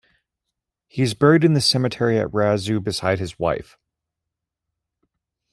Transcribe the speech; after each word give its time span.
He 0.87 1.03
is 1.03 1.13
buried 1.13 1.43
in 1.43 1.53
the 1.53 1.61
cemetery 1.61 2.17
at 2.17 2.29
Raizeux 2.33 2.79
beside 2.83 3.19
his 3.19 3.37
wife. 3.37 3.77